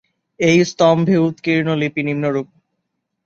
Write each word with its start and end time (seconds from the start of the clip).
এই 0.39 0.59
স্তম্ভে 0.65 1.15
উৎকীর্ণ 1.17 1.67
লিপি 1.75 2.01
নিম্নরূপ- 2.03 2.55